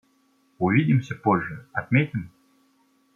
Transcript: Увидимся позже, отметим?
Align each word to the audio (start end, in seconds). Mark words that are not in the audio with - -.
Увидимся 0.57 1.13
позже, 1.13 1.67
отметим? 1.73 2.31